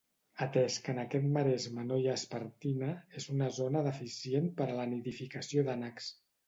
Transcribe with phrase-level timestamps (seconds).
[0.43, 4.81] Atès que en aquest maresme no hi ha espartina, és una zona deficient per a
[4.83, 6.15] la nidificació d'ànecs.